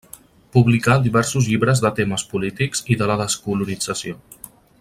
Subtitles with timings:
[0.55, 4.21] Publicà diversos llibres de temes polítics i de la descolonització.